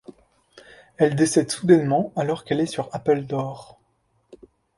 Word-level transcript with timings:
Elle 0.97 1.15
décède 1.15 1.51
soudainement, 1.51 2.11
alors 2.15 2.43
qu'elle 2.43 2.59
est 2.59 2.65
sur 2.65 2.89
Appledore. 2.91 3.79